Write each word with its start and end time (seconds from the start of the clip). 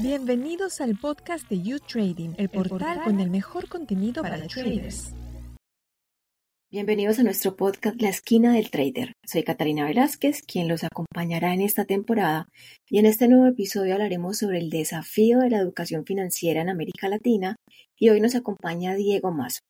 Bienvenidos 0.00 0.80
al 0.80 0.96
podcast 0.96 1.48
de 1.48 1.62
You 1.62 1.78
Trading, 1.80 2.34
el 2.38 2.48
portal 2.48 3.02
con 3.04 3.20
el 3.20 3.30
mejor 3.30 3.68
contenido 3.68 4.22
para 4.22 4.46
traders. 4.46 5.12
Bienvenidos 6.70 7.18
a 7.18 7.22
nuestro 7.22 7.56
podcast 7.56 8.00
La 8.00 8.10
Esquina 8.10 8.52
del 8.52 8.70
Trader. 8.70 9.12
Soy 9.26 9.42
Catalina 9.42 9.86
Velázquez, 9.86 10.42
quien 10.42 10.68
los 10.68 10.84
acompañará 10.84 11.54
en 11.54 11.62
esta 11.62 11.84
temporada 11.84 12.46
y 12.88 12.98
en 12.98 13.06
este 13.06 13.26
nuevo 13.26 13.46
episodio 13.46 13.94
hablaremos 13.94 14.38
sobre 14.38 14.58
el 14.58 14.70
desafío 14.70 15.38
de 15.38 15.50
la 15.50 15.58
educación 15.58 16.04
financiera 16.04 16.60
en 16.60 16.68
América 16.68 17.08
Latina 17.08 17.56
y 17.98 18.10
hoy 18.10 18.20
nos 18.20 18.34
acompaña 18.34 18.94
Diego 18.94 19.32
Mazo. 19.32 19.60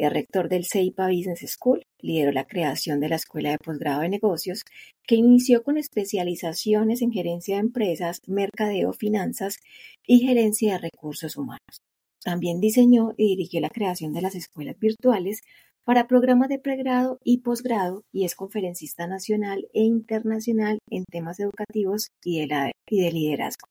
Es 0.00 0.10
rector 0.10 0.48
del 0.48 0.64
CEIPA 0.64 1.08
Business 1.08 1.44
School, 1.46 1.82
lideró 2.00 2.32
la 2.32 2.46
creación 2.46 3.00
de 3.00 3.10
la 3.10 3.16
Escuela 3.16 3.50
de 3.50 3.58
Posgrado 3.58 4.00
de 4.00 4.08
Negocios, 4.08 4.62
que 5.06 5.14
inició 5.14 5.62
con 5.62 5.76
especializaciones 5.76 7.02
en 7.02 7.12
gerencia 7.12 7.56
de 7.56 7.60
empresas, 7.60 8.22
mercadeo, 8.26 8.94
finanzas 8.94 9.58
y 10.06 10.20
gerencia 10.20 10.72
de 10.72 10.88
recursos 10.88 11.36
humanos. 11.36 11.82
También 12.24 12.60
diseñó 12.60 13.12
y 13.18 13.36
dirigió 13.36 13.60
la 13.60 13.68
creación 13.68 14.14
de 14.14 14.22
las 14.22 14.34
escuelas 14.34 14.78
virtuales 14.78 15.42
para 15.84 16.06
programas 16.06 16.48
de 16.48 16.58
pregrado 16.58 17.18
y 17.22 17.42
posgrado 17.42 18.02
y 18.10 18.24
es 18.24 18.34
conferencista 18.34 19.06
nacional 19.06 19.68
e 19.74 19.82
internacional 19.82 20.78
en 20.88 21.04
temas 21.04 21.40
educativos 21.40 22.08
y 22.24 22.48
de, 22.48 22.72
y 22.88 23.02
de 23.02 23.12
liderazgo. 23.12 23.66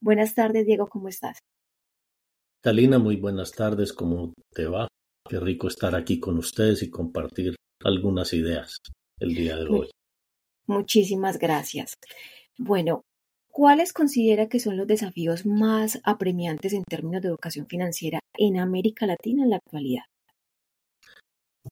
Buenas 0.00 0.34
tardes, 0.34 0.66
Diego, 0.66 0.88
¿cómo 0.88 1.06
estás? 1.06 1.38
Talina, 2.62 2.98
muy 2.98 3.14
buenas 3.14 3.52
tardes, 3.52 3.92
¿cómo 3.92 4.32
te 4.52 4.66
va? 4.66 4.88
Qué 5.32 5.40
rico 5.40 5.66
estar 5.66 5.94
aquí 5.94 6.20
con 6.20 6.36
ustedes 6.36 6.82
y 6.82 6.90
compartir 6.90 7.54
algunas 7.82 8.34
ideas 8.34 8.76
el 9.18 9.34
día 9.34 9.56
de 9.56 9.66
hoy. 9.66 9.90
Muchísimas 10.66 11.38
gracias. 11.38 11.94
Bueno, 12.58 13.00
¿cuáles 13.50 13.94
considera 13.94 14.50
que 14.50 14.60
son 14.60 14.76
los 14.76 14.86
desafíos 14.86 15.46
más 15.46 16.02
apremiantes 16.04 16.74
en 16.74 16.84
términos 16.84 17.22
de 17.22 17.28
educación 17.28 17.66
financiera 17.66 18.20
en 18.36 18.58
América 18.58 19.06
Latina 19.06 19.44
en 19.44 19.48
la 19.48 19.56
actualidad? 19.56 20.02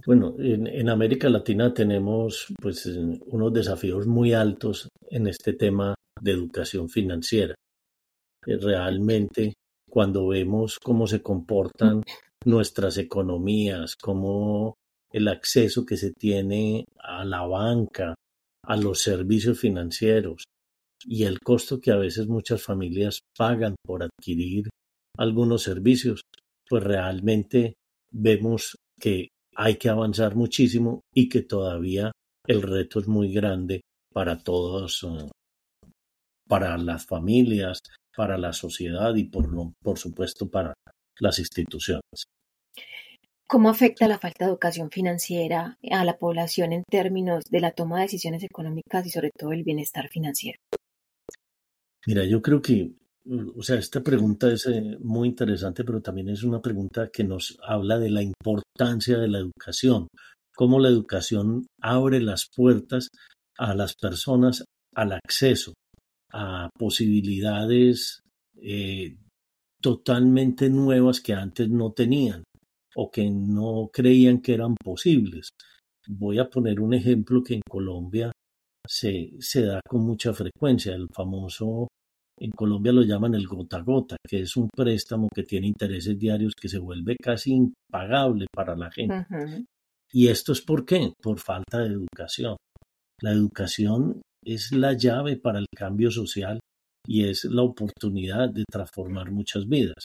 Bueno, 0.07 0.37
en, 0.39 0.89
América 0.89 1.29
Latina 1.29 1.75
tenemos 1.75 2.47
pues 2.63 2.87
unos 2.87 3.53
desafíos 3.53 4.07
muy 4.07 4.33
altos 4.33 4.89
en 5.11 5.27
este 5.27 5.53
tema 5.53 5.95
de 6.19 6.31
educación 6.31 6.89
financiera. 6.89 7.55
Eh, 8.47 8.57
realmente, 8.57 9.53
cuando 9.87 10.29
vemos 10.29 10.79
cómo 10.83 11.07
se 11.07 11.21
comportan 11.21 12.03
nuestras 12.45 12.99
economías, 12.99 13.97
cómo 13.97 14.75
el 15.13 15.29
acceso 15.29 15.85
que 15.85 15.97
se 15.97 16.13
tiene 16.13 16.85
a 16.99 17.25
la 17.25 17.47
banca, 17.47 18.15
a 18.65 18.77
los 18.77 19.01
servicios 19.01 19.59
financieros 19.59 20.45
y 21.05 21.25
el 21.25 21.41
costo 21.41 21.81
que 21.81 21.91
a 21.91 21.97
veces 21.97 22.29
muchas 22.29 22.63
familias 22.63 23.21
pagan 23.37 23.75
por 23.85 24.03
adquirir 24.03 24.69
algunos 25.17 25.63
servicios, 25.63 26.23
pues 26.69 26.83
realmente 26.83 27.75
vemos 28.13 28.77
que 28.99 29.29
hay 29.57 29.77
que 29.77 29.89
avanzar 29.89 30.37
muchísimo 30.37 31.01
y 31.15 31.29
que 31.29 31.43
todavía 31.43 32.13
el 32.47 32.63
reto 32.63 33.01
es 33.01 33.09
muy 33.09 33.33
grande 33.33 33.83
para 34.13 34.39
todos, 34.39 35.03
eh, 35.05 35.29
para 36.49 36.77
las 36.79 37.07
familias, 37.07 37.81
para 38.17 38.39
la 38.39 38.53
sociedad 38.53 39.15
y 39.15 39.25
por, 39.25 39.49
por 39.83 39.99
supuesto 39.99 40.49
para 40.49 40.75
las 41.21 41.39
instituciones. 41.39 42.25
¿Cómo 43.47 43.69
afecta 43.69 44.07
la 44.07 44.19
falta 44.19 44.45
de 44.45 44.51
educación 44.51 44.91
financiera 44.91 45.77
a 45.91 46.05
la 46.05 46.19
población 46.19 46.73
en 46.73 46.85
términos 46.89 47.43
de 47.51 47.61
la 47.61 47.73
toma 47.73 47.97
de 47.97 48.03
decisiones 48.03 48.45
económicas 48.45 49.05
y 49.07 49.11
sobre 49.11 49.31
todo 49.37 49.53
el 49.53 49.65
bienestar 49.65 50.09
financiero? 50.09 50.59
Mira, 52.07 52.25
yo 52.25 52.41
creo 52.41 52.63
que 52.63 52.95
o 53.57 53.63
sea, 53.63 53.77
esta 53.77 54.03
pregunta 54.03 54.51
es 54.51 54.67
eh, 54.67 54.97
muy 55.01 55.29
interesante, 55.29 55.85
pero 55.85 56.01
también 56.01 56.31
es 56.31 56.43
una 56.43 56.61
pregunta 56.61 57.11
que 57.13 57.25
nos 57.25 57.59
habla 57.63 57.99
de 57.99 58.11
la 58.11 58.23
importancia 58.23 59.19
de 59.19 59.29
la 59.29 59.39
educación, 59.39 60.09
cómo 60.55 60.81
la 60.81 60.89
educación 60.89 61.67
abre 61.81 62.21
las 62.21 62.47
puertas 62.55 63.09
a 63.59 63.75
las 63.75 63.95
personas 63.95 64.65
al 64.95 65.13
acceso 65.13 65.75
a 66.33 66.71
posibilidades 66.79 68.21
eh, 68.63 69.17
totalmente 69.81 70.69
nuevas 70.71 71.21
que 71.21 71.33
antes 71.33 71.69
no 71.69 71.93
tenían 71.93 72.45
o 72.97 73.11
que 73.11 73.31
no 73.31 73.91
creían 73.93 74.41
que 74.41 74.55
eran 74.55 74.75
posibles. 74.77 75.51
Voy 76.09 76.39
a 76.39 76.49
poner 76.49 76.81
un 76.81 76.95
ejemplo 76.95 77.43
que 77.43 77.55
en 77.55 77.63
Colombia 77.69 78.33
se, 78.87 79.31
se 79.39 79.65
da 79.65 79.81
con 79.89 80.05
mucha 80.05 80.33
frecuencia, 80.33 80.95
el 80.95 81.09
famoso 81.15 81.89
en 82.41 82.51
Colombia 82.53 82.93
lo 82.93 83.03
llaman 83.03 83.35
el 83.35 83.47
gota 83.47 83.77
a 83.77 83.83
gota, 83.83 84.17
que 84.27 84.41
es 84.41 84.57
un 84.57 84.69
préstamo 84.75 85.29
que 85.33 85.43
tiene 85.43 85.67
intereses 85.67 86.19
diarios 86.19 86.55
que 86.59 86.71
se 86.71 86.79
vuelve 86.79 87.17
casi 87.23 87.53
impagable 87.53 88.47
para 88.53 88.75
la 88.75 88.91
gente. 88.91 89.27
¿Y 90.11 90.29
esto 90.29 90.53
es 90.53 90.63
por 90.63 90.87
qué? 90.87 91.13
Por 91.23 91.39
falta 91.39 91.81
de 91.81 91.89
educación. 91.89 92.57
La 93.21 93.33
educación 93.33 94.23
es 94.43 94.73
la 94.73 94.95
llave 94.95 95.37
para 95.37 95.59
el 95.59 95.67
cambio 95.77 96.11
social 96.11 96.59
y 97.11 97.29
es 97.29 97.45
la 97.45 97.63
oportunidad 97.63 98.51
de 98.51 98.63
transformar 98.71 99.33
muchas 99.33 99.67
vidas. 99.67 100.05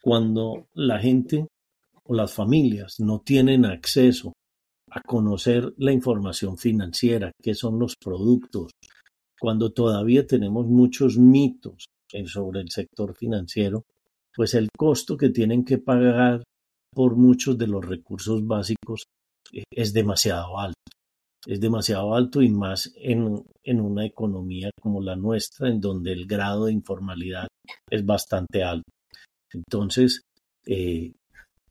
Cuando 0.00 0.68
la 0.74 1.00
gente 1.00 1.48
o 2.04 2.14
las 2.14 2.32
familias 2.32 3.00
no 3.00 3.18
tienen 3.18 3.64
acceso 3.64 4.32
a 4.92 5.00
conocer 5.00 5.74
la 5.78 5.90
información 5.90 6.56
financiera, 6.56 7.32
qué 7.42 7.52
son 7.54 7.80
los 7.80 7.96
productos, 7.96 8.70
cuando 9.40 9.72
todavía 9.72 10.24
tenemos 10.24 10.66
muchos 10.68 11.18
mitos 11.18 11.86
sobre 12.26 12.60
el 12.60 12.70
sector 12.70 13.16
financiero, 13.16 13.82
pues 14.32 14.54
el 14.54 14.68
costo 14.78 15.16
que 15.16 15.30
tienen 15.30 15.64
que 15.64 15.78
pagar 15.78 16.44
por 16.94 17.16
muchos 17.16 17.58
de 17.58 17.66
los 17.66 17.84
recursos 17.84 18.46
básicos 18.46 19.02
eh, 19.52 19.64
es 19.68 19.92
demasiado 19.92 20.60
alto. 20.60 20.78
Es 21.46 21.60
demasiado 21.60 22.14
alto 22.14 22.42
y 22.42 22.50
más 22.50 22.92
en, 22.96 23.42
en 23.62 23.80
una 23.80 24.04
economía 24.04 24.70
como 24.80 25.00
la 25.00 25.16
nuestra, 25.16 25.68
en 25.68 25.80
donde 25.80 26.12
el 26.12 26.26
grado 26.26 26.66
de 26.66 26.72
informalidad 26.72 27.48
es 27.90 28.04
bastante 28.04 28.62
alto. 28.62 28.90
Entonces, 29.52 30.22
eh, 30.66 31.12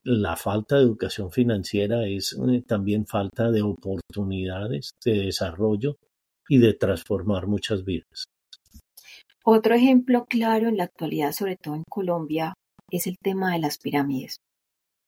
la 0.04 0.36
falta 0.36 0.78
de 0.78 0.84
educación 0.84 1.32
financiera 1.32 2.08
es 2.08 2.34
eh, 2.34 2.64
también 2.66 3.06
falta 3.06 3.52
de 3.52 3.62
oportunidades 3.62 4.92
de 5.04 5.26
desarrollo 5.26 5.98
y 6.48 6.58
de 6.58 6.74
transformar 6.74 7.48
muchas 7.48 7.84
vidas. 7.86 8.26
Otro 9.44 9.76
ejemplo 9.76 10.26
claro 10.26 10.68
en 10.68 10.78
la 10.78 10.86
actualidad, 10.86 11.32
sobre 11.32 11.56
todo 11.56 11.76
en 11.76 11.84
Colombia, 11.90 12.54
es 12.92 13.08
el 13.08 13.18
tema 13.22 13.54
de 13.54 13.60
las 13.60 13.78
pirámides. 13.78 14.38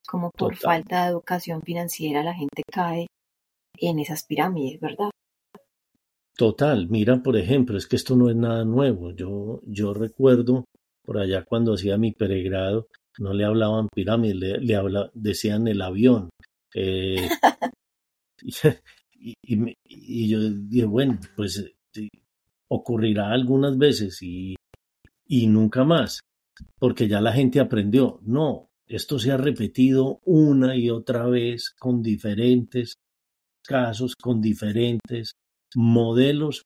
Como 0.06 0.30
por 0.30 0.56
falta 0.56 1.04
de 1.04 1.10
educación 1.10 1.62
financiera 1.62 2.22
la 2.22 2.34
gente 2.34 2.62
cae 2.70 3.06
en 3.78 3.98
esas 3.98 4.24
pirámides, 4.24 4.80
¿verdad? 4.80 5.10
Total, 6.36 6.88
mira, 6.88 7.22
por 7.22 7.36
ejemplo, 7.36 7.76
es 7.76 7.86
que 7.86 7.96
esto 7.96 8.16
no 8.16 8.30
es 8.30 8.36
nada 8.36 8.64
nuevo. 8.64 9.12
Yo, 9.12 9.60
yo 9.64 9.92
recuerdo 9.92 10.64
por 11.04 11.18
allá 11.18 11.44
cuando 11.44 11.74
hacía 11.74 11.98
mi 11.98 12.12
peregrado, 12.12 12.88
no 13.18 13.32
le 13.34 13.44
hablaban 13.44 13.88
pirámides, 13.94 14.36
le, 14.36 14.58
le 14.58 15.10
decían 15.14 15.68
el 15.68 15.82
avión. 15.82 16.30
Eh, 16.74 17.28
y, 19.22 20.28
yo 20.28 20.50
dije, 20.50 20.86
bueno, 20.86 21.18
pues 21.36 21.64
ocurrirá 22.68 23.30
algunas 23.30 23.76
veces 23.76 24.22
y, 24.22 24.56
y 25.26 25.46
nunca 25.46 25.84
más, 25.84 26.20
porque 26.78 27.08
ya 27.08 27.20
la 27.20 27.32
gente 27.32 27.60
aprendió. 27.60 28.18
No, 28.22 28.68
esto 28.86 29.18
se 29.18 29.32
ha 29.32 29.36
repetido 29.36 30.20
una 30.24 30.76
y 30.76 30.88
otra 30.88 31.26
vez 31.26 31.74
con 31.78 32.02
diferentes 32.02 32.94
casos, 33.66 34.14
con 34.16 34.40
diferentes 34.40 35.32
modelos, 35.74 36.64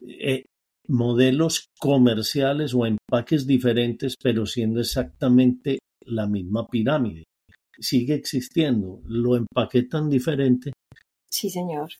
eh, 0.00 0.44
modelos 0.88 1.66
comerciales 1.78 2.74
o 2.74 2.86
empaques 2.86 3.46
diferentes, 3.46 4.14
pero 4.22 4.46
siendo 4.46 4.80
exactamente 4.80 5.78
la 6.04 6.26
misma 6.26 6.68
pirámide. 6.68 7.24
Sigue 7.78 8.14
existiendo, 8.14 9.00
lo 9.06 9.36
empaquetan 9.36 10.08
diferente, 10.10 10.72
Sí, 11.32 11.48
señor. 11.48 11.90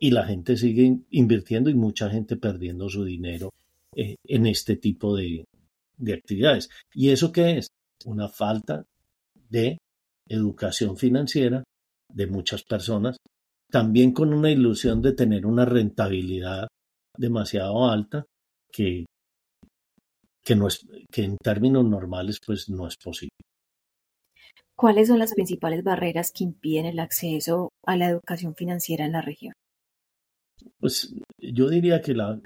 Y 0.00 0.10
la 0.10 0.24
gente 0.24 0.56
sigue 0.56 0.98
invirtiendo 1.10 1.68
y 1.68 1.74
mucha 1.74 2.08
gente 2.08 2.36
perdiendo 2.36 2.88
su 2.88 3.04
dinero 3.04 3.50
eh, 3.94 4.16
en 4.26 4.46
este 4.46 4.76
tipo 4.76 5.14
de, 5.14 5.44
de 5.98 6.14
actividades. 6.14 6.70
¿Y 6.94 7.10
eso 7.10 7.30
qué 7.30 7.58
es? 7.58 7.68
Una 8.06 8.28
falta 8.28 8.84
de 9.50 9.78
educación 10.26 10.96
financiera 10.96 11.62
de 12.12 12.26
muchas 12.26 12.62
personas, 12.64 13.18
también 13.72 14.12
con 14.12 14.34
una 14.34 14.50
ilusión 14.50 15.00
de 15.00 15.14
tener 15.14 15.46
una 15.46 15.64
rentabilidad 15.64 16.68
demasiado 17.16 17.90
alta 17.90 18.26
que, 18.70 19.06
que, 20.44 20.54
no 20.54 20.68
es, 20.68 20.86
que 21.10 21.24
en 21.24 21.38
términos 21.38 21.84
normales 21.84 22.38
pues 22.44 22.68
no 22.68 22.86
es 22.86 22.96
posible. 23.02 23.30
¿Cuáles 24.76 25.08
son 25.08 25.18
las 25.18 25.34
principales 25.34 25.82
barreras 25.82 26.32
que 26.32 26.44
impiden 26.44 26.84
el 26.84 26.98
acceso 26.98 27.70
a 27.86 27.96
la 27.96 28.08
educación 28.10 28.54
financiera 28.54 29.06
en 29.06 29.12
la 29.12 29.22
región? 29.22 29.54
Pues 30.78 31.14
yo 31.38 31.68
diría 31.68 32.02
que 32.02 32.14
la, 32.14 32.40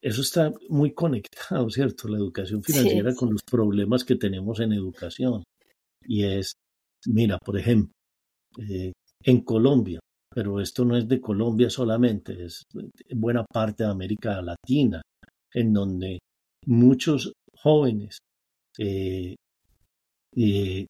eso 0.00 0.22
está 0.22 0.52
muy 0.68 0.92
conectado, 0.92 1.68
¿cierto? 1.70 2.06
La 2.06 2.18
educación 2.18 2.62
financiera 2.62 3.14
con 3.14 3.32
los 3.32 3.42
problemas 3.42 4.04
que 4.04 4.14
tenemos 4.14 4.60
en 4.60 4.72
educación. 4.72 5.42
Y 6.06 6.24
es, 6.24 6.52
mira, 7.06 7.38
por 7.38 7.58
ejemplo, 7.58 7.92
eh, 8.58 8.92
en 9.24 9.40
Colombia, 9.42 10.00
pero 10.32 10.60
esto 10.60 10.84
no 10.84 10.96
es 10.96 11.08
de 11.08 11.20
Colombia 11.20 11.70
solamente, 11.70 12.44
es 12.44 12.62
buena 13.14 13.44
parte 13.44 13.84
de 13.84 13.90
América 13.90 14.40
Latina, 14.42 15.02
en 15.52 15.72
donde 15.72 16.18
muchos 16.66 17.32
jóvenes 17.54 18.18
eh, 18.78 19.34
eh, 20.36 20.86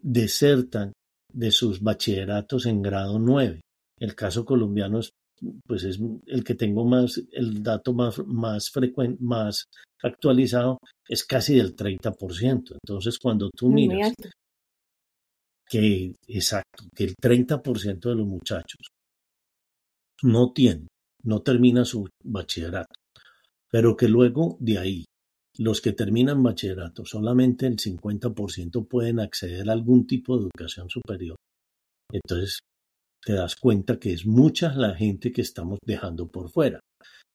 desertan 0.00 0.92
de 1.32 1.50
sus 1.50 1.80
bachilleratos 1.80 2.66
en 2.66 2.82
grado 2.82 3.18
9. 3.18 3.60
El 3.98 4.14
caso 4.14 4.44
colombiano 4.44 5.00
es, 5.00 5.10
pues 5.66 5.84
es 5.84 5.98
el 6.26 6.44
que 6.44 6.54
tengo 6.54 6.84
más, 6.84 7.20
el 7.32 7.62
dato 7.62 7.92
más, 7.92 8.18
más 8.26 8.70
frecuente, 8.70 9.22
más 9.22 9.64
actualizado, 10.02 10.78
es 11.08 11.24
casi 11.24 11.56
del 11.56 11.74
30%. 11.74 12.76
Entonces, 12.84 13.18
cuando 13.18 13.50
tú 13.50 13.70
miras 13.70 14.12
que, 15.68 16.14
exacto, 16.28 16.84
que 16.94 17.04
el 17.04 17.14
30% 17.16 18.08
de 18.08 18.14
los 18.14 18.26
muchachos 18.26 18.88
no 20.22 20.52
tienen, 20.52 20.88
no 21.22 21.42
termina 21.42 21.84
su 21.84 22.08
bachillerato, 22.22 22.94
pero 23.70 23.96
que 23.96 24.08
luego 24.08 24.56
de 24.60 24.78
ahí 24.78 25.04
los 25.58 25.80
que 25.80 25.92
terminan 25.92 26.42
bachillerato, 26.42 27.04
solamente 27.04 27.66
el 27.66 27.76
50% 27.76 28.88
pueden 28.88 29.20
acceder 29.20 29.68
a 29.68 29.72
algún 29.72 30.06
tipo 30.06 30.36
de 30.36 30.44
educación 30.44 30.88
superior. 30.88 31.36
Entonces, 32.12 32.58
te 33.24 33.34
das 33.34 33.56
cuenta 33.56 33.98
que 33.98 34.12
es 34.12 34.26
mucha 34.26 34.74
la 34.74 34.94
gente 34.94 35.32
que 35.32 35.42
estamos 35.42 35.78
dejando 35.84 36.26
por 36.26 36.50
fuera. 36.50 36.80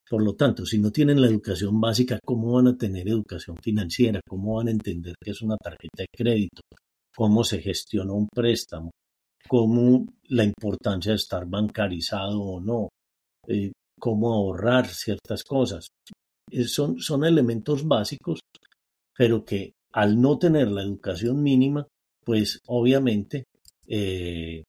Por 0.09 0.23
lo 0.23 0.35
tanto, 0.35 0.65
si 0.65 0.79
no 0.79 0.91
tienen 0.91 1.21
la 1.21 1.27
educación 1.27 1.79
básica, 1.79 2.19
¿cómo 2.25 2.53
van 2.53 2.67
a 2.67 2.77
tener 2.77 3.07
educación 3.07 3.55
financiera? 3.61 4.19
¿Cómo 4.27 4.55
van 4.55 4.67
a 4.67 4.71
entender 4.71 5.13
qué 5.23 5.31
es 5.31 5.41
una 5.41 5.55
tarjeta 5.57 5.99
de 5.99 6.07
crédito? 6.11 6.61
¿Cómo 7.15 7.43
se 7.43 7.59
gestiona 7.59 8.13
un 8.13 8.27
préstamo? 8.27 8.91
¿Cómo 9.47 10.05
la 10.29 10.43
importancia 10.43 11.11
de 11.11 11.17
estar 11.17 11.45
bancarizado 11.45 12.41
o 12.41 12.59
no? 12.59 12.89
Eh, 13.47 13.71
¿Cómo 13.99 14.33
ahorrar 14.33 14.87
ciertas 14.87 15.43
cosas? 15.43 15.87
Eh, 16.51 16.65
son, 16.65 16.99
son 16.99 17.25
elementos 17.25 17.87
básicos, 17.87 18.39
pero 19.17 19.43
que 19.43 19.73
al 19.93 20.19
no 20.19 20.37
tener 20.37 20.69
la 20.69 20.83
educación 20.83 21.41
mínima, 21.41 21.87
pues 22.23 22.59
obviamente 22.67 23.43
eh, 23.87 24.63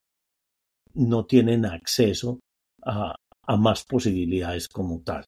no 0.94 1.26
tienen 1.26 1.66
acceso 1.66 2.40
a, 2.82 3.14
a 3.46 3.56
más 3.56 3.84
posibilidades 3.84 4.68
como 4.68 5.02
tal. 5.02 5.24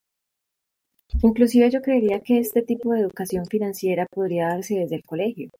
Inclusive 1.22 1.70
yo 1.70 1.82
creería 1.82 2.20
que 2.20 2.38
este 2.38 2.62
tipo 2.62 2.92
de 2.92 3.00
educación 3.00 3.44
financiera 3.46 4.06
podría 4.10 4.48
darse 4.48 4.76
desde 4.76 4.96
el 4.96 5.02
colegio. 5.02 5.50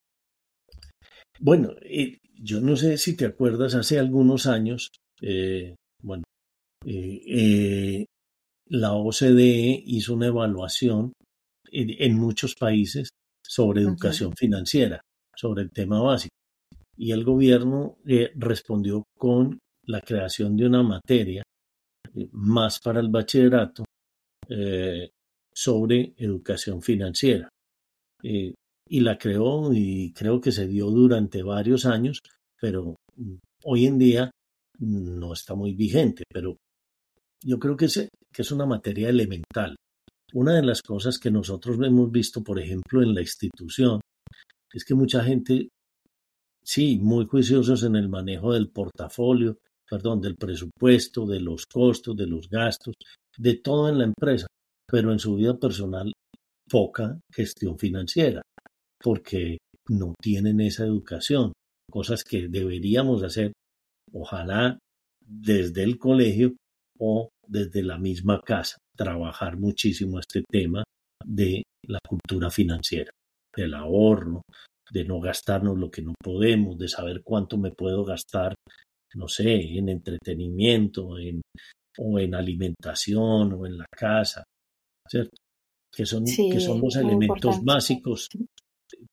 Bueno, 1.42 1.74
eh, 1.82 2.18
yo 2.40 2.60
no 2.60 2.76
sé 2.76 2.96
si 2.98 3.16
te 3.16 3.26
acuerdas, 3.26 3.74
hace 3.74 3.98
algunos 3.98 4.46
años, 4.46 4.90
bueno, 6.02 6.24
la 8.66 8.92
OCDE 8.94 9.82
hizo 9.86 10.14
una 10.14 10.28
evaluación 10.28 11.12
en, 11.72 12.18
muchos 12.18 12.54
países 12.54 13.08
sobre 13.42 13.82
educación 13.82 14.32
financiera, 14.36 15.00
sobre 15.34 15.62
el 15.62 15.70
tema 15.70 16.00
básico. 16.00 16.34
Y 16.96 17.12
el 17.12 17.24
gobierno 17.24 17.98
eh, 18.06 18.30
respondió 18.36 19.04
con 19.18 19.58
la 19.84 20.00
creación 20.00 20.56
de 20.56 20.66
una 20.66 20.82
materia 20.82 21.42
eh, 22.14 22.28
más 22.32 22.78
para 22.80 23.00
el 23.00 23.08
bachillerato 23.08 23.84
eh, 24.48 25.10
sobre 25.52 26.14
educación 26.16 26.82
financiera. 26.82 27.48
Y 28.92 29.00
la 29.00 29.16
creó 29.16 29.72
y 29.72 30.12
creo 30.12 30.38
que 30.38 30.52
se 30.52 30.68
dio 30.68 30.90
durante 30.90 31.42
varios 31.42 31.86
años, 31.86 32.20
pero 32.60 32.96
mm, 33.16 33.36
hoy 33.64 33.86
en 33.86 33.98
día 33.98 34.30
no 34.80 35.32
está 35.32 35.54
muy 35.54 35.72
vigente, 35.72 36.24
pero 36.30 36.58
yo 37.42 37.58
creo 37.58 37.74
que 37.74 37.86
es, 37.86 38.06
que 38.30 38.42
es 38.42 38.52
una 38.52 38.66
materia 38.66 39.08
elemental. 39.08 39.76
Una 40.34 40.56
de 40.56 40.62
las 40.62 40.82
cosas 40.82 41.18
que 41.18 41.30
nosotros 41.30 41.78
hemos 41.82 42.10
visto, 42.10 42.44
por 42.44 42.60
ejemplo, 42.60 43.02
en 43.02 43.14
la 43.14 43.22
institución, 43.22 44.02
es 44.70 44.84
que 44.84 44.94
mucha 44.94 45.24
gente, 45.24 45.70
sí, 46.62 46.98
muy 46.98 47.24
juiciosos 47.24 47.84
en 47.84 47.96
el 47.96 48.10
manejo 48.10 48.52
del 48.52 48.68
portafolio, 48.68 49.56
perdón, 49.88 50.20
del 50.20 50.36
presupuesto, 50.36 51.24
de 51.24 51.40
los 51.40 51.64
costos, 51.64 52.14
de 52.14 52.26
los 52.26 52.46
gastos, 52.46 52.94
de 53.38 53.54
todo 53.56 53.88
en 53.88 53.96
la 53.96 54.04
empresa, 54.04 54.46
pero 54.86 55.12
en 55.12 55.18
su 55.18 55.36
vida 55.36 55.58
personal 55.58 56.12
poca 56.68 57.18
gestión 57.34 57.78
financiera, 57.78 58.42
porque 59.02 59.58
no 59.88 60.14
tienen 60.20 60.60
esa 60.60 60.84
educación, 60.84 61.52
cosas 61.90 62.24
que 62.24 62.48
deberíamos 62.48 63.22
hacer, 63.22 63.52
ojalá 64.12 64.78
desde 65.24 65.82
el 65.82 65.98
colegio 65.98 66.54
o 66.98 67.30
desde 67.46 67.82
la 67.82 67.98
misma 67.98 68.40
casa, 68.40 68.78
trabajar 68.96 69.58
muchísimo 69.58 70.18
este 70.18 70.42
tema 70.50 70.84
de 71.24 71.62
la 71.86 71.98
cultura 72.06 72.50
financiera, 72.50 73.10
del 73.54 73.74
ahorro, 73.74 74.42
de 74.90 75.04
no 75.04 75.20
gastarnos 75.20 75.78
lo 75.78 75.90
que 75.90 76.02
no 76.02 76.14
podemos, 76.22 76.78
de 76.78 76.88
saber 76.88 77.22
cuánto 77.24 77.58
me 77.58 77.72
puedo 77.72 78.04
gastar, 78.04 78.54
no 79.14 79.28
sé, 79.28 79.54
en 79.78 79.88
entretenimiento, 79.88 81.18
en, 81.18 81.40
o 81.98 82.18
en 82.18 82.34
alimentación, 82.34 83.52
o 83.54 83.66
en 83.66 83.78
la 83.78 83.86
casa, 83.90 84.44
¿cierto? 85.08 85.36
Que 85.94 86.06
son, 86.06 86.24
que 86.24 86.60
son 86.60 86.80
los 86.80 86.96
elementos 86.96 87.62
básicos 87.62 88.28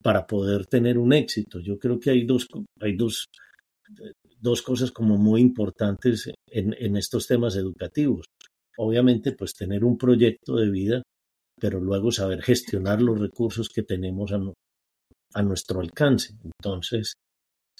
para 0.01 0.25
poder 0.25 0.65
tener 0.65 0.97
un 0.97 1.13
éxito. 1.13 1.59
Yo 1.59 1.77
creo 1.77 1.99
que 1.99 2.11
hay 2.11 2.25
dos, 2.25 2.47
hay 2.79 2.95
dos 2.95 3.25
dos 4.39 4.61
cosas 4.61 4.91
como 4.91 5.17
muy 5.17 5.41
importantes 5.41 6.31
en, 6.47 6.75
en 6.79 6.97
estos 6.97 7.27
temas 7.27 7.55
educativos. 7.55 8.25
Obviamente, 8.77 9.33
pues 9.33 9.53
tener 9.53 9.83
un 9.83 9.97
proyecto 9.97 10.55
de 10.55 10.69
vida, 10.69 11.03
pero 11.59 11.79
luego 11.79 12.11
saber 12.11 12.41
gestionar 12.41 13.01
los 13.01 13.19
recursos 13.19 13.67
que 13.69 13.83
tenemos 13.83 14.31
a, 14.31 14.39
a 15.33 15.43
nuestro 15.43 15.81
alcance. 15.81 16.33
Entonces, 16.43 17.13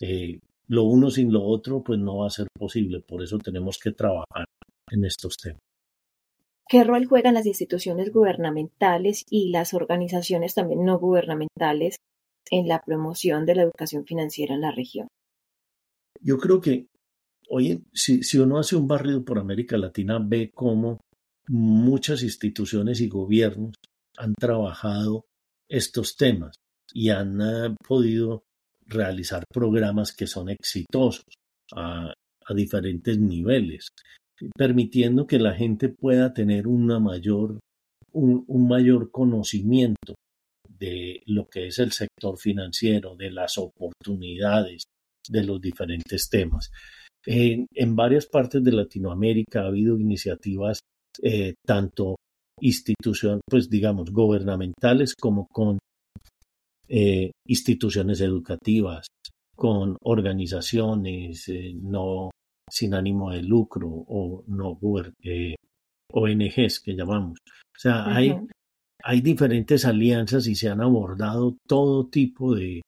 eh, 0.02 0.40
lo 0.68 0.84
uno 0.84 1.10
sin 1.10 1.32
lo 1.32 1.44
otro, 1.44 1.82
pues 1.82 2.00
no 2.00 2.18
va 2.18 2.28
a 2.28 2.32
ser 2.32 2.48
posible. 2.58 3.02
Por 3.08 3.24
eso 3.24 3.38
tenemos 3.38 3.80
que 3.80 3.92
trabajar 3.92 4.46
en 4.92 5.06
estos 5.06 5.38
temas. 5.38 5.62
¿Qué 6.68 6.84
rol 6.84 7.06
juegan 7.06 7.34
las 7.34 7.48
instituciones 7.48 8.12
gubernamentales 8.12 9.26
y 9.30 9.50
las 9.50 9.74
organizaciones 9.74 10.54
también 10.54 10.84
no 10.84 11.00
gubernamentales 11.00 11.96
en 12.52 12.68
la 12.68 12.82
promoción 12.82 13.46
de 13.46 13.56
la 13.56 13.64
educación 13.64 14.06
financiera 14.06 14.56
en 14.56 14.62
la 14.62 14.72
región? 14.72 15.08
Yo 16.22 16.38
creo 16.38 16.60
que, 16.60 16.88
oye, 17.50 17.82
si, 17.94 18.38
uno 18.38 18.60
hace 18.60 18.76
un 18.76 18.88
barrido 18.88 19.24
por 19.24 19.40
América 19.40 19.78
Latina, 19.78 20.20
ve 20.20 20.52
cómo 20.54 21.00
muchas 21.48 22.24
instituciones 22.24 23.02
y 23.02 23.08
gobiernos 23.08 23.76
han 24.18 24.34
trabajado 24.36 25.26
estos 25.70 26.16
temas 26.16 26.56
y 26.94 27.10
han 27.10 27.40
eh, 27.42 27.76
podido 27.88 28.44
realizar 28.86 29.44
programas 29.52 30.16
que 30.16 30.28
son 30.28 30.50
exitosos 30.50 31.24
a, 31.76 32.14
diferentes 32.56 33.20
niveles, 33.20 33.90
permitiendo 34.58 35.28
que 35.28 35.38
la 35.38 35.54
gente 35.54 35.90
pueda 35.90 36.34
tener 36.34 36.68
una 36.68 37.00
mayor, 37.00 37.60
un 38.12 38.68
mayor 38.68 39.12
conocimiento 39.12 40.16
de 40.80 41.22
lo 41.26 41.48
que 41.48 41.68
es 41.68 41.80
el 41.80 41.92
sector 41.92 42.38
financiero, 42.38 43.16
de 43.16 43.32
las 43.32 43.58
oportunidades, 43.58 44.84
de 45.28 45.44
los 45.44 45.60
diferentes 45.60 46.30
temas. 46.30 46.72
En, 47.26 47.96
varias 47.96 48.26
partes 48.28 48.64
de 48.64 48.72
Latinoamérica 48.72 49.62
ha 49.62 49.68
habido 49.68 50.00
iniciativas 50.00 50.80
eh, 51.22 51.56
tanto 51.66 52.16
instituciones, 52.62 53.42
pues 53.48 53.70
digamos, 53.70 54.12
gubernamentales 54.12 55.16
como 55.16 55.48
con 55.48 55.78
eh, 56.88 57.32
instituciones 57.48 58.22
educativas, 58.22 59.08
con 59.56 59.98
organizaciones 60.04 61.48
eh, 61.50 61.74
no 61.76 62.30
sin 62.72 62.94
ánimo 62.94 63.32
de 63.32 63.44
lucro 63.44 63.90
o 63.90 64.44
no 64.48 64.80
ONGs 66.12 66.80
que 66.80 66.96
llamamos. 66.96 67.38
O 67.46 67.80
sea, 67.80 68.06
hay, 68.06 68.36
hay 69.04 69.22
diferentes 69.22 69.86
alianzas 69.86 70.48
y 70.48 70.56
se 70.56 70.70
han 70.70 70.82
abordado 70.82 71.58
todo 71.68 72.08
tipo 72.08 72.56
de, 72.56 72.82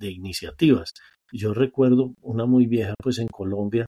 iniciativas. 0.00 0.92
Yo 1.32 1.54
recuerdo 1.54 2.14
una 2.20 2.46
muy 2.46 2.66
vieja, 2.66 2.94
pues 3.02 3.18
en 3.18 3.28
Colombia 3.28 3.86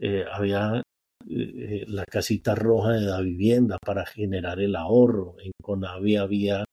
eh, 0.00 0.24
había 0.30 0.82
eh, 1.28 1.84
la 1.86 2.04
casita 2.04 2.54
roja 2.54 2.92
de 2.92 3.02
la 3.02 3.20
vivienda 3.20 3.78
para 3.84 4.04
generar 4.04 4.60
el 4.60 4.76
ahorro. 4.76 5.36
En 5.40 5.52
Conavi 5.62 6.16
había 6.16 6.64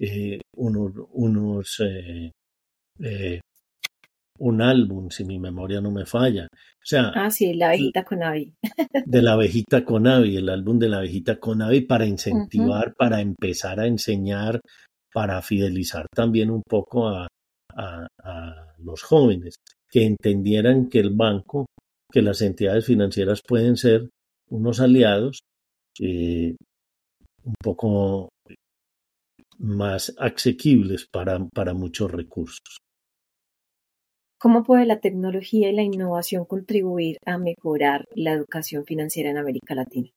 eh, 0.00 0.40
unos, 0.56 0.92
unos 1.12 1.82
un 4.38 4.62
álbum, 4.62 5.10
si 5.10 5.24
mi 5.24 5.38
memoria 5.38 5.80
no 5.80 5.90
me 5.90 6.06
falla. 6.06 6.46
O 6.52 6.84
sea, 6.84 7.12
ah, 7.14 7.30
sí, 7.30 7.54
la 7.54 7.68
abejita 7.68 8.04
con 8.04 8.22
Avi. 8.22 8.54
de 9.06 9.22
la 9.22 9.32
abejita 9.32 9.84
con 9.84 10.06
Avi, 10.06 10.36
el 10.36 10.48
álbum 10.48 10.78
de 10.78 10.88
la 10.88 10.98
abejita 10.98 11.38
con 11.38 11.62
Avi 11.62 11.82
para 11.82 12.06
incentivar, 12.06 12.94
para 12.94 13.20
empezar 13.20 13.78
a 13.80 13.86
enseñar, 13.86 14.60
para 15.12 15.40
fidelizar 15.42 16.06
también 16.14 16.50
un 16.50 16.62
poco 16.68 17.08
a, 17.08 17.28
a, 17.76 18.06
los 18.78 19.02
jóvenes, 19.02 19.56
que 19.88 20.04
entendieran 20.04 20.88
que 20.88 20.98
el 20.98 21.10
banco, 21.10 21.66
que 22.10 22.22
las 22.22 22.42
entidades 22.42 22.86
financieras 22.86 23.42
pueden 23.46 23.76
ser 23.76 24.08
unos 24.50 24.80
aliados 24.80 25.40
eh, 26.00 26.56
un 27.44 27.54
poco 27.62 28.28
más 29.58 30.12
asequibles 30.18 31.06
para, 31.06 31.46
para 31.54 31.74
muchos 31.74 32.10
recursos. 32.10 32.78
¿Cómo 34.42 34.64
puede 34.64 34.86
la 34.86 34.98
tecnología 34.98 35.70
y 35.70 35.72
la 35.72 35.84
innovación 35.84 36.46
contribuir 36.46 37.16
a 37.24 37.38
mejorar 37.38 38.04
la 38.16 38.32
educación 38.32 38.84
financiera 38.84 39.30
en 39.30 39.38
América 39.38 39.76
Latina? 39.76 40.08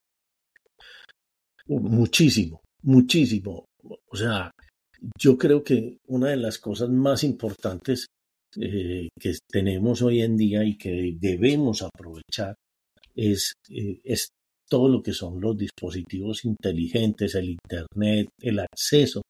Muchísimo, 1.67 2.62
muchísimo. 2.82 3.65
O 3.84 4.15
sea, 4.15 4.50
yo 5.20 5.38
creo 5.38 5.63
que 5.63 6.00
una 6.08 6.29
de 6.29 6.38
las 6.38 6.58
cosas 6.58 6.89
más 6.89 7.24
importantes 7.24 8.08
eh, 8.60 9.10
que 9.20 9.34
tenemos 9.48 10.01
hoy 10.01 10.22
en 10.22 10.36
día 10.36 10.63
y 10.63 10.75
que 10.75 11.15
debemos 11.20 11.84
aprovechar 11.84 12.55
es, 13.13 13.53
eh, 13.70 14.01
es 14.03 14.29
todo 14.67 14.89
lo 14.89 15.03
que 15.03 15.13
son 15.13 15.39
los 15.39 15.55
dispositivos 15.55 16.46
inteligentes, 16.46 17.36
el 17.36 17.55
Internet, 17.70 18.29
el 18.41 18.58
acceso 18.58 19.22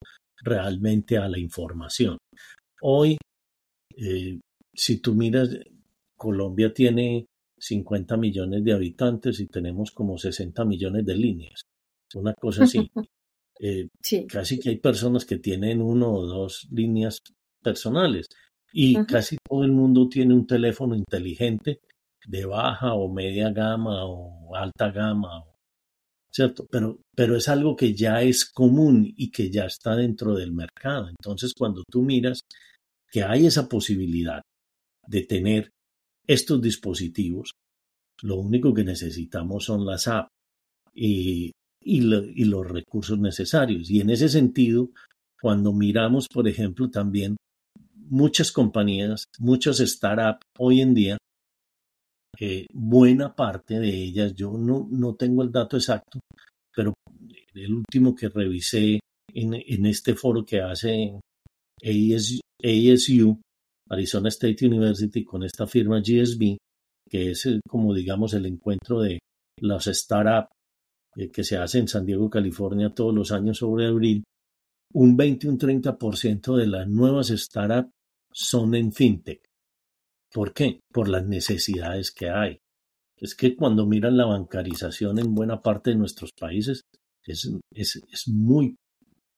realmente 0.41 1.17
a 1.17 1.27
la 1.27 1.37
información. 1.37 2.17
Hoy, 2.81 3.17
eh, 3.97 4.39
si 4.75 4.99
tú 4.99 5.15
miras, 5.15 5.49
Colombia 6.15 6.73
tiene 6.73 7.25
50 7.57 8.17
millones 8.17 8.63
de 8.63 8.73
habitantes 8.73 9.39
y 9.39 9.47
tenemos 9.47 9.91
como 9.91 10.17
60 10.17 10.65
millones 10.65 11.05
de 11.05 11.15
líneas. 11.15 11.61
Una 12.13 12.33
cosa 12.33 12.63
así. 12.63 12.89
Eh, 13.61 13.87
casi 14.27 14.59
que 14.59 14.67
hay 14.67 14.79
personas 14.79 15.23
que 15.23 15.37
tienen 15.37 15.81
uno 15.81 16.11
o 16.11 16.25
dos 16.25 16.67
líneas 16.71 17.21
personales 17.63 18.27
y 18.73 19.01
casi 19.05 19.37
todo 19.41 19.63
el 19.63 19.71
mundo 19.71 20.09
tiene 20.09 20.33
un 20.33 20.45
teléfono 20.45 20.93
inteligente 20.93 21.79
de 22.27 22.45
baja 22.45 22.95
o 22.95 23.07
media 23.07 23.51
gama 23.51 24.05
o 24.05 24.53
alta 24.57 24.91
gama, 24.91 25.45
¿cierto? 26.29 26.67
Pero, 26.69 26.99
pero 27.15 27.37
es 27.37 27.47
algo 27.47 27.77
que 27.77 27.93
ya 27.93 28.21
es 28.21 28.43
común 28.43 29.13
y 29.15 29.31
que 29.31 29.49
ya 29.49 29.67
está 29.67 29.95
dentro 29.95 30.35
del 30.35 30.51
mercado. 30.51 31.07
Entonces, 31.07 31.53
cuando 31.57 31.81
tú 31.89 32.01
miras 32.01 32.41
que 33.09 33.23
hay 33.23 33.45
esa 33.45 33.69
posibilidad 33.69 34.41
de 35.07 35.23
tener 35.23 35.69
estos 36.27 36.61
dispositivos, 36.61 37.51
lo 38.21 38.35
único 38.37 38.73
que 38.73 38.83
necesitamos 38.83 39.65
son 39.65 39.85
las 39.85 40.07
apps 40.07 40.29
y, 40.93 41.51
y, 41.81 41.97
y 41.97 42.45
los 42.45 42.67
recursos 42.67 43.19
necesarios. 43.19 43.89
Y 43.89 44.01
en 44.01 44.09
ese 44.09 44.29
sentido, 44.29 44.89
cuando 45.41 45.73
miramos, 45.73 46.27
por 46.27 46.47
ejemplo, 46.47 46.89
también 46.89 47.35
muchas 47.95 48.51
compañías, 48.51 49.25
muchos 49.39 49.77
startups 49.79 50.45
hoy 50.59 50.81
en 50.81 50.93
día 50.93 51.17
eh, 52.39 52.67
buena 52.73 53.33
parte 53.33 53.79
de 53.79 53.89
ellas, 53.89 54.33
yo 54.35 54.57
no, 54.57 54.87
no 54.89 55.15
tengo 55.15 55.41
el 55.43 55.51
dato 55.51 55.77
exacto, 55.77 56.19
pero 56.75 56.93
el 57.53 57.73
último 57.73 58.13
que 58.13 58.27
revisé 58.27 58.99
en, 59.33 59.53
en 59.53 59.85
este 59.85 60.15
foro 60.15 60.45
que 60.45 60.59
hace 60.59 61.17
ASU, 61.81 63.39
Arizona 63.89 64.29
State 64.29 64.65
University, 64.65 65.23
con 65.23 65.43
esta 65.43 65.67
firma 65.67 65.99
GSB, 65.99 66.57
que 67.09 67.31
es 67.31 67.45
eh, 67.45 67.59
como 67.67 67.93
digamos 67.93 68.33
el 68.33 68.45
encuentro 68.45 69.01
de 69.01 69.19
las 69.61 69.85
startups 69.85 70.49
eh, 71.15 71.29
que 71.31 71.43
se 71.43 71.57
hace 71.57 71.79
en 71.79 71.87
San 71.87 72.05
Diego, 72.05 72.29
California 72.29 72.93
todos 72.93 73.13
los 73.13 73.31
años 73.31 73.57
sobre 73.57 73.87
abril, 73.87 74.23
un 74.93 75.15
20 75.15 75.49
un 75.49 75.57
30% 75.59 76.55
de 76.55 76.67
las 76.67 76.87
nuevas 76.87 77.27
startups 77.27 77.91
son 78.31 78.75
en 78.75 78.91
fintech. 78.91 79.41
¿Por 80.33 80.53
qué? 80.53 80.79
Por 80.91 81.07
las 81.07 81.25
necesidades 81.25 82.11
que 82.11 82.29
hay. 82.29 82.59
Es 83.17 83.35
que 83.35 83.55
cuando 83.55 83.85
miran 83.85 84.17
la 84.17 84.25
bancarización 84.25 85.19
en 85.19 85.33
buena 85.33 85.61
parte 85.61 85.91
de 85.91 85.95
nuestros 85.95 86.31
países, 86.37 86.81
es, 87.23 87.49
es, 87.71 88.01
es 88.11 88.27
muy, 88.27 88.75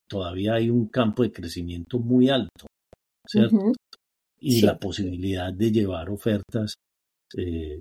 todavía 0.09 0.55
hay 0.55 0.69
un 0.69 0.87
campo 0.87 1.21
de 1.21 1.31
crecimiento 1.31 1.99
muy 1.99 2.29
alto, 2.29 2.65
¿cierto? 3.27 3.73
Y 4.39 4.61
la 4.61 4.77
posibilidad 4.77 5.51
de 5.51 5.71
llevar 5.71 6.09
ofertas, 6.09 6.75
eh, 7.35 7.79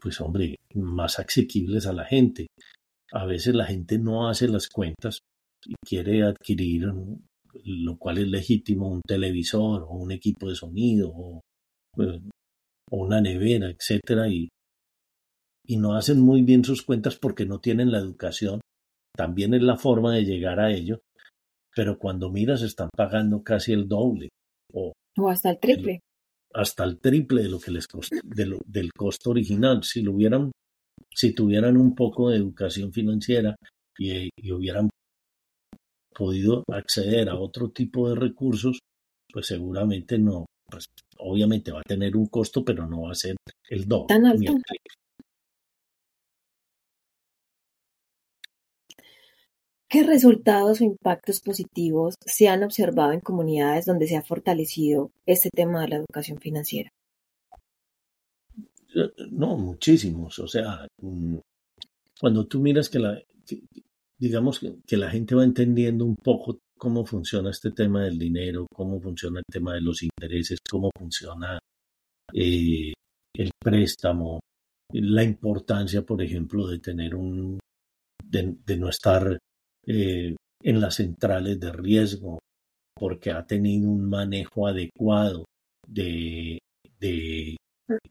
pues 0.00 0.20
hombre, 0.20 0.56
más 0.74 1.18
asequibles 1.18 1.86
a 1.86 1.92
la 1.92 2.06
gente. 2.06 2.46
A 3.12 3.26
veces 3.26 3.54
la 3.54 3.66
gente 3.66 3.98
no 3.98 4.28
hace 4.28 4.48
las 4.48 4.68
cuentas 4.68 5.20
y 5.66 5.74
quiere 5.86 6.22
adquirir, 6.22 6.86
lo 7.64 7.98
cual 7.98 8.18
es 8.18 8.28
legítimo, 8.28 8.88
un 8.88 9.02
televisor 9.06 9.82
o 9.82 9.96
un 9.96 10.12
equipo 10.12 10.48
de 10.48 10.54
sonido 10.54 11.10
o 11.14 11.40
pues, 11.94 12.20
o 12.90 13.04
una 13.04 13.20
nevera, 13.20 13.68
etcétera, 13.68 14.28
y, 14.28 14.48
y 15.66 15.76
no 15.76 15.94
hacen 15.94 16.20
muy 16.20 16.42
bien 16.42 16.64
sus 16.64 16.82
cuentas 16.82 17.16
porque 17.16 17.46
no 17.46 17.60
tienen 17.60 17.92
la 17.92 17.98
educación. 17.98 18.60
También 19.16 19.54
es 19.54 19.62
la 19.62 19.76
forma 19.76 20.14
de 20.14 20.24
llegar 20.24 20.60
a 20.60 20.72
ello, 20.72 21.00
pero 21.74 21.98
cuando 21.98 22.30
miras 22.30 22.62
están 22.62 22.88
pagando 22.96 23.42
casi 23.42 23.72
el 23.72 23.88
doble 23.88 24.30
o, 24.72 24.92
o 25.16 25.28
hasta 25.28 25.50
el 25.50 25.58
triple. 25.58 26.00
hasta 26.52 26.84
el 26.84 26.98
triple 26.98 27.42
de 27.42 27.48
lo 27.48 27.60
que 27.60 27.70
les 27.70 27.86
costó, 27.86 28.16
del 28.22 28.90
costo 28.92 29.30
original. 29.30 29.82
Si 29.84 30.02
lo 30.02 30.12
hubieran, 30.12 30.50
si 31.14 31.32
tuvieran 31.34 31.76
un 31.76 31.94
poco 31.94 32.30
de 32.30 32.36
educación 32.38 32.92
financiera 32.92 33.54
y, 33.98 34.30
y 34.36 34.52
hubieran 34.52 34.88
podido 36.14 36.64
acceder 36.70 37.28
a 37.28 37.36
otro 37.38 37.70
tipo 37.70 38.08
de 38.08 38.16
recursos, 38.16 38.78
pues 39.32 39.46
seguramente 39.46 40.18
no, 40.18 40.46
pues 40.68 40.86
obviamente 41.18 41.72
va 41.72 41.80
a 41.80 41.88
tener 41.88 42.16
un 42.16 42.26
costo, 42.26 42.64
pero 42.64 42.86
no 42.86 43.02
va 43.02 43.12
a 43.12 43.14
ser 43.14 43.36
el 43.68 43.86
doble. 43.86 44.06
Tan 44.08 44.26
alto. 44.26 44.54
¿Qué 49.90 50.04
resultados 50.04 50.80
o 50.80 50.84
impactos 50.84 51.40
positivos 51.40 52.14
se 52.24 52.46
han 52.46 52.62
observado 52.62 53.12
en 53.12 53.18
comunidades 53.18 53.86
donde 53.86 54.06
se 54.06 54.16
ha 54.16 54.22
fortalecido 54.22 55.10
este 55.26 55.50
tema 55.50 55.82
de 55.82 55.88
la 55.88 55.96
educación 55.96 56.38
financiera? 56.38 56.90
Eh, 58.94 59.10
no, 59.32 59.56
muchísimos. 59.56 60.38
O 60.38 60.46
sea, 60.46 60.86
mm, 61.02 61.38
cuando 62.20 62.46
tú 62.46 62.60
miras 62.60 62.88
que 62.88 63.00
la, 63.00 63.20
digamos 64.16 64.60
que, 64.60 64.96
la 64.96 65.10
gente 65.10 65.34
va 65.34 65.42
entendiendo 65.42 66.04
un 66.04 66.14
poco 66.14 66.60
cómo 66.78 67.04
funciona 67.04 67.50
este 67.50 67.72
tema 67.72 68.04
del 68.04 68.16
dinero, 68.16 68.66
cómo 68.72 69.00
funciona 69.00 69.40
el 69.40 69.52
tema 69.52 69.74
de 69.74 69.80
los 69.80 70.04
intereses, 70.04 70.60
cómo 70.70 70.90
funciona 70.96 71.58
eh, 72.32 72.92
el 73.34 73.50
préstamo, 73.58 74.38
la 74.92 75.24
importancia, 75.24 76.02
por 76.02 76.22
ejemplo, 76.22 76.68
de 76.68 76.78
tener 76.78 77.16
un, 77.16 77.58
de, 78.24 78.76
no 78.76 78.88
estar 78.88 79.38
eh, 79.86 80.34
en 80.62 80.80
las 80.80 80.96
centrales 80.96 81.58
de 81.58 81.72
riesgo, 81.72 82.38
porque 82.96 83.30
ha 83.30 83.46
tenido 83.46 83.88
un 83.90 84.08
manejo 84.08 84.66
adecuado 84.66 85.44
de, 85.86 86.58
de, 86.98 87.56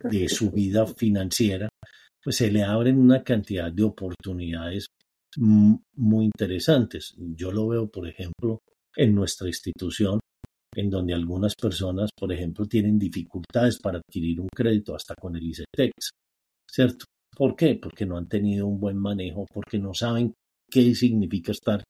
de 0.04 0.30
su 0.30 0.52
vida 0.52 0.88
financiera, 0.88 1.70
pues 2.24 2.38
se 2.38 2.52
le 2.52 2.64
abren 2.64 3.00
una 3.00 3.24
cantidad 3.24 3.72
de 3.72 3.84
oportunidades 3.84 4.88
muy 5.38 6.26
interesantes. 6.26 7.14
Yo 7.18 7.52
lo 7.52 7.68
veo, 7.68 7.88
por 7.88 8.08
ejemplo, 8.08 8.60
en 8.96 9.14
nuestra 9.14 9.48
institución, 9.48 10.20
en 10.76 10.90
donde 10.90 11.14
algunas 11.14 11.54
personas, 11.56 12.10
por 12.18 12.34
ejemplo, 12.34 12.66
tienen 12.66 12.98
dificultades 12.98 13.80
para 13.80 14.00
adquirir 14.00 14.42
un 14.42 14.50
crédito 14.54 14.96
hasta 14.96 15.14
con 15.16 15.36
el 15.36 15.44
ICETEX, 15.44 16.12
¿cierto? 16.70 17.06
¿Por 17.36 17.56
qué? 17.56 17.76
Porque 17.76 18.06
no 18.06 18.18
han 18.18 18.28
tenido 18.28 18.68
un 18.68 18.80
buen 18.80 18.98
manejo, 18.98 19.46
porque 19.54 19.80
no 19.80 19.94
saben 19.94 20.34
qué 20.70 20.94
significa 20.96 21.52
estar 21.52 21.84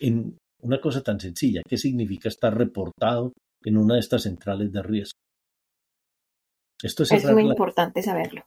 en 0.00 0.36
una 0.62 0.80
cosa 0.80 1.02
tan 1.02 1.20
sencilla, 1.20 1.62
qué 1.68 1.76
significa 1.76 2.28
estar 2.28 2.56
reportado 2.56 3.32
en 3.64 3.76
una 3.76 3.94
de 3.94 4.00
estas 4.00 4.22
centrales 4.22 4.72
de 4.72 4.82
riesgo. 4.82 5.18
Esto 6.82 7.04
es, 7.04 7.12
es 7.12 7.30
muy 7.32 7.44
importante 7.44 8.02
saberlo. 8.02 8.42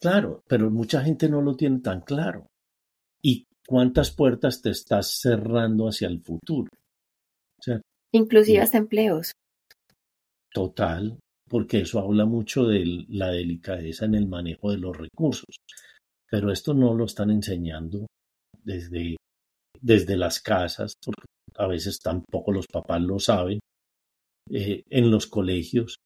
Claro, 0.00 0.42
pero 0.46 0.70
mucha 0.70 1.02
gente 1.02 1.28
no 1.28 1.40
lo 1.40 1.54
tiene 1.56 1.80
tan 1.80 2.00
claro 2.00 2.46
y 3.22 3.46
cuántas 3.66 4.10
puertas 4.10 4.60
te 4.60 4.70
estás 4.70 5.18
cerrando 5.20 5.88
hacia 5.88 6.08
el 6.08 6.20
futuro. 6.20 6.68
Inclusive 8.12 8.60
hasta 8.60 8.78
empleos. 8.78 9.32
Total, 10.52 11.18
porque 11.48 11.80
eso 11.80 12.00
habla 12.00 12.24
mucho 12.24 12.64
de 12.64 13.04
la 13.08 13.30
delicadeza 13.30 14.04
en 14.04 14.14
el 14.14 14.26
manejo 14.28 14.70
de 14.70 14.78
los 14.78 14.96
recursos. 14.96 15.56
Pero 16.30 16.50
esto 16.50 16.74
no 16.74 16.94
lo 16.94 17.04
están 17.04 17.30
enseñando 17.30 18.06
desde, 18.66 19.16
desde 19.80 20.16
las 20.16 20.40
casas, 20.40 20.94
porque 21.04 21.24
a 21.56 21.66
veces 21.66 21.98
tampoco 22.00 22.52
los 22.52 22.66
papás 22.66 23.00
lo 23.00 23.18
saben. 23.18 23.60
Eh, 24.50 24.82
en 24.90 25.10
los 25.10 25.26
colegios, 25.26 25.96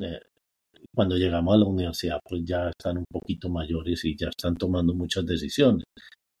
eh, 0.00 0.20
cuando 0.94 1.16
llegamos 1.16 1.54
a 1.54 1.58
la 1.58 1.66
universidad, 1.66 2.18
pues 2.28 2.42
ya 2.44 2.68
están 2.68 2.98
un 2.98 3.04
poquito 3.10 3.48
mayores 3.48 4.04
y 4.04 4.16
ya 4.16 4.28
están 4.28 4.56
tomando 4.56 4.94
muchas 4.94 5.24
decisiones, 5.24 5.84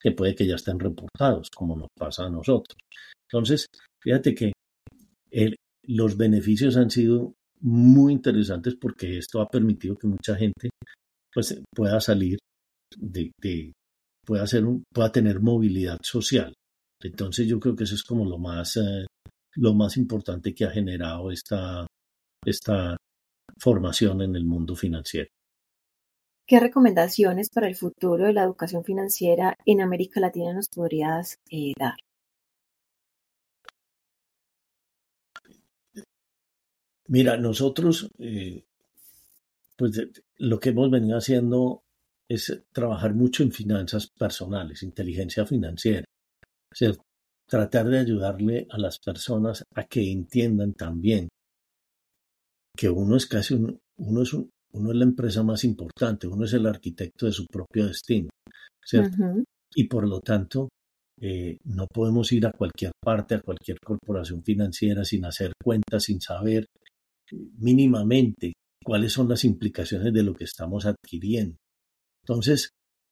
que 0.00 0.12
puede 0.12 0.34
que 0.34 0.46
ya 0.46 0.56
estén 0.56 0.78
reportados, 0.78 1.48
como 1.50 1.76
nos 1.76 1.88
pasa 1.96 2.26
a 2.26 2.30
nosotros. 2.30 2.76
Entonces, 3.30 3.66
fíjate 4.02 4.34
que 4.34 4.52
los 5.86 6.16
beneficios 6.16 6.76
han 6.76 6.90
sido 6.90 7.34
muy 7.60 8.12
interesantes 8.12 8.74
porque 8.74 9.18
esto 9.18 9.40
ha 9.40 9.48
permitido 9.48 9.96
que 9.96 10.08
mucha 10.08 10.34
gente 10.36 10.68
pues, 11.32 11.60
pueda 11.74 12.00
salir 12.00 12.38
de, 12.96 13.30
pueda, 14.24 14.44
un, 14.60 14.84
pueda 14.92 15.10
tener 15.10 15.40
movilidad 15.40 15.98
social. 16.02 16.54
Entonces 17.00 17.46
yo 17.46 17.58
creo 17.58 17.74
que 17.74 17.84
eso 17.84 17.94
es 17.94 18.02
como 18.02 18.24
lo 18.24 18.38
más, 18.38 18.76
eh, 18.76 19.06
lo 19.56 19.74
más 19.74 19.96
importante 19.96 20.54
que 20.54 20.64
ha 20.64 20.70
generado 20.70 21.30
esta, 21.30 21.86
esta 22.44 22.96
formación 23.58 24.22
en 24.22 24.36
el 24.36 24.44
mundo 24.44 24.76
financiero. 24.76 25.28
¿Qué 26.46 26.60
recomendaciones 26.60 27.48
para 27.50 27.68
el 27.68 27.76
futuro 27.76 28.26
de 28.26 28.32
la 28.32 28.42
educación 28.42 28.84
financiera 28.84 29.56
en 29.64 29.80
América 29.80 30.20
Latina 30.20 30.52
nos 30.52 30.68
podrías 30.68 31.38
eh, 31.50 31.72
dar? 31.78 31.94
Mira, 37.08 37.36
nosotros, 37.36 38.08
eh, 38.18 38.64
pues 39.76 40.00
lo 40.38 40.58
que 40.58 40.70
hemos 40.70 40.90
venido 40.90 41.18
haciendo 41.18 41.82
es 42.28 42.62
trabajar 42.72 43.14
mucho 43.14 43.42
en 43.42 43.52
finanzas 43.52 44.08
personales, 44.18 44.82
inteligencia 44.82 45.46
financiera. 45.46 46.04
O 46.70 47.02
tratar 47.48 47.88
de 47.88 47.98
ayudarle 47.98 48.66
a 48.70 48.78
las 48.78 48.98
personas 48.98 49.62
a 49.74 49.84
que 49.84 50.10
entiendan 50.10 50.72
también 50.72 51.28
que 52.74 52.88
uno 52.88 53.16
es 53.16 53.26
casi 53.26 53.52
un, 53.52 53.78
uno 53.98 54.22
es 54.22 54.32
uno 54.32 54.90
es 54.90 54.96
la 54.96 55.04
empresa 55.04 55.42
más 55.42 55.64
importante, 55.64 56.26
uno 56.26 56.46
es 56.46 56.52
el 56.54 56.66
arquitecto 56.66 57.26
de 57.26 57.32
su 57.32 57.46
propio 57.46 57.86
destino, 57.86 58.30
Y 59.74 59.84
por 59.84 60.08
lo 60.08 60.20
tanto, 60.20 60.68
eh, 61.20 61.58
no 61.64 61.86
podemos 61.86 62.32
ir 62.32 62.46
a 62.46 62.52
cualquier 62.52 62.92
parte, 63.02 63.34
a 63.34 63.40
cualquier 63.40 63.78
corporación 63.84 64.42
financiera 64.42 65.04
sin 65.04 65.24
hacer 65.24 65.52
cuentas, 65.62 66.04
sin 66.04 66.20
saber 66.20 66.66
mínimamente 67.58 68.54
cuáles 68.82 69.12
son 69.12 69.28
las 69.28 69.44
implicaciones 69.44 70.12
de 70.12 70.22
lo 70.22 70.34
que 70.34 70.44
estamos 70.44 70.86
adquiriendo. 70.86 71.56
Entonces, 72.24 72.70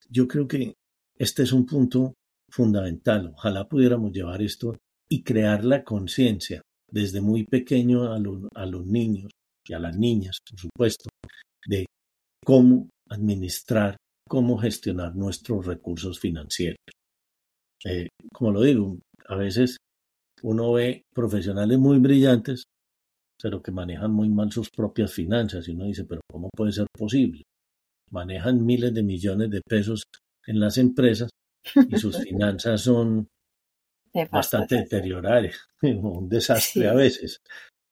yo 0.09 0.27
creo 0.27 0.47
que 0.47 0.75
este 1.17 1.43
es 1.43 1.53
un 1.53 1.67
punto 1.67 2.15
fundamental. 2.51 3.33
Ojalá 3.35 3.69
pudiéramos 3.69 4.13
llevar 4.13 4.43
esto 4.43 4.77
y 5.09 5.23
crear 5.23 5.65
la 5.65 5.85
conciencia 5.85 6.63
desde 6.91 7.21
muy 7.21 7.45
pequeño 7.45 8.13
a, 8.13 8.19
los 8.67 8.87
niños 8.87 9.31
y 9.67 9.75
a 9.75 9.79
las 9.79 9.97
niñas, 9.97 10.39
por 10.49 10.59
supuesto, 10.59 11.09
de 11.67 11.87
cómo 12.45 12.89
administrar, 13.09 13.97
cómo 14.29 14.59
gestionar 14.59 15.15
nuestros 15.15 15.67
recursos 15.67 16.19
financieros. 16.19 16.79
Eh, 17.85 18.09
como 18.33 18.53
lo 18.53 18.63
digo, 18.63 18.99
a 19.29 19.37
veces 19.37 19.77
uno 20.43 20.73
ve 20.73 21.03
profesionales 21.15 21.79
muy 21.79 21.99
brillantes 21.99 22.65
pero 23.43 23.63
que 23.63 23.71
manejan 23.71 24.13
muy 24.13 24.29
mal 24.29 24.53
sus 24.53 24.71
propias 24.71 25.13
finanzas. 25.13 25.67
Y 25.69 25.73
uno 25.73 25.87
dice, 25.87 26.05
pero 26.05 26.21
¿cómo 26.31 26.49
puede 26.55 26.73
ser 26.73 26.87
posible? 26.97 27.43
Manejan 28.11 28.65
miles 28.65 28.93
de 28.93 29.03
millones 29.03 29.51
de 29.51 29.61
pesos 29.63 30.05
en 30.47 30.61
las 30.61 30.79
empresas 30.79 31.31
y 31.89 31.97
sus 31.97 32.19
finanzas 32.23 32.83
son 32.83 33.29
bastante 34.31 34.77
deterioradas, 34.77 35.55
un 35.83 36.29
desastre 36.29 36.89
a 36.89 36.95
veces, 36.95 37.39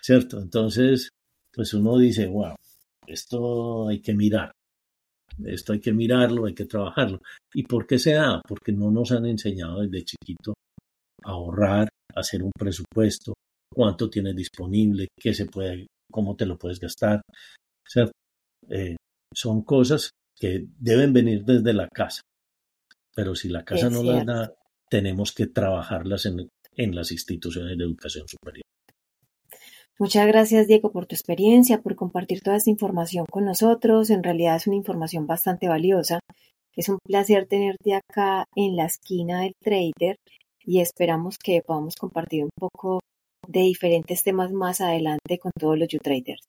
¿cierto? 0.01 0.41
Entonces, 0.41 1.11
pues 1.53 1.73
uno 1.75 1.99
dice, 1.99 2.27
wow, 2.27 2.57
esto 3.07 3.89
hay 3.89 4.01
que 4.01 4.15
mirar, 4.15 4.51
esto 5.45 5.73
hay 5.73 5.81
que 5.81 5.93
mirarlo, 5.93 6.47
hay 6.47 6.55
que 6.55 6.67
trabajarlo. 6.67 7.21
¿Y 7.55 7.63
por 7.65 7.87
qué 7.87 7.99
se 7.99 8.15
da? 8.15 8.41
Porque 8.47 8.73
no 8.73 8.91
nos 8.91 9.13
han 9.13 9.27
enseñado 9.27 9.81
desde 9.83 10.05
chiquito 10.05 10.55
a 11.25 11.31
ahorrar, 11.31 11.89
a 12.15 12.21
hacer 12.21 12.43
un 12.43 12.51
presupuesto, 12.59 13.35
cuánto 13.73 14.11
tienes 14.11 14.35
disponible, 14.35 15.09
qué 15.19 15.33
se 15.33 15.47
puede, 15.47 15.87
cómo 16.11 16.35
te 16.37 16.47
lo 16.47 16.59
puedes 16.59 16.81
gastar. 16.81 17.23
Eh, 18.69 18.97
son 19.33 19.63
cosas 19.63 20.13
que 20.37 20.67
deben 20.79 21.13
venir 21.13 21.45
desde 21.45 21.73
la 21.73 21.89
casa. 21.89 22.23
Pero 23.15 23.35
si 23.35 23.49
la 23.49 23.65
casa 23.65 23.91
no 23.91 24.03
las 24.03 24.25
da, 24.25 24.55
tenemos 24.89 25.33
que 25.33 25.47
trabajarlas 25.47 26.27
en, 26.27 26.49
en 26.77 26.95
las 26.95 27.11
instituciones 27.11 27.77
de 27.77 27.85
educación 27.85 28.29
superior. 28.29 28.63
Muchas 29.99 30.29
gracias, 30.29 30.69
Diego, 30.69 30.93
por 30.93 31.07
tu 31.07 31.17
experiencia, 31.17 31.83
por 31.83 31.97
compartir 31.97 32.41
toda 32.41 32.57
esta 32.57 32.71
información 32.71 33.27
con 33.29 33.45
nosotros. 33.45 34.11
En 34.11 34.23
realidad 34.23 34.55
es 34.55 34.69
una 34.69 34.77
información 34.77 35.27
bastante 35.27 35.69
valiosa. 35.69 36.21
Es 36.77 36.89
un 36.89 36.99
placer 37.05 37.47
tenerte 37.49 37.95
acá 37.95 38.45
en 38.55 38.77
la 38.77 38.85
esquina 38.85 39.41
del 39.41 39.55
trader 39.61 40.17
y 40.65 40.81
esperamos 40.81 41.37
que 41.39 41.61
podamos 41.67 41.97
compartir 41.97 42.45
un 42.45 42.51
poco 42.57 43.01
de 43.49 43.61
diferentes 43.61 44.23
temas 44.23 44.53
más 44.53 44.81
adelante 44.81 45.39
con 45.41 45.51
todos 45.59 45.77
los 45.77 45.89
YouTraders. 45.89 46.45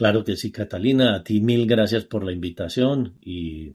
Claro 0.00 0.24
que 0.24 0.34
sí, 0.34 0.50
Catalina. 0.50 1.14
A 1.14 1.22
ti 1.22 1.42
mil 1.42 1.66
gracias 1.66 2.06
por 2.06 2.24
la 2.24 2.32
invitación 2.32 3.18
y 3.20 3.74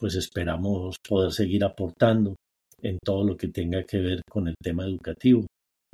pues 0.00 0.14
esperamos 0.14 0.96
poder 1.06 1.30
seguir 1.30 1.62
aportando 1.62 2.36
en 2.80 2.98
todo 3.04 3.22
lo 3.22 3.36
que 3.36 3.48
tenga 3.48 3.84
que 3.84 3.98
ver 3.98 4.22
con 4.30 4.48
el 4.48 4.54
tema 4.62 4.86
educativo 4.86 5.44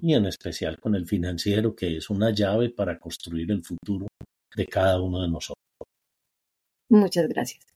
y 0.01 0.15
en 0.15 0.27
especial 0.27 0.79
con 0.79 0.95
el 0.95 1.07
financiero, 1.07 1.75
que 1.75 1.97
es 1.97 2.09
una 2.09 2.31
llave 2.31 2.71
para 2.71 3.01
construir 3.01 3.51
el 3.51 3.65
futuro 3.65 4.07
de 4.55 4.65
cada 4.67 5.01
uno 5.01 5.23
de 5.23 5.29
nosotros. 5.29 5.65
Muchas 6.89 7.27
gracias. 7.27 7.74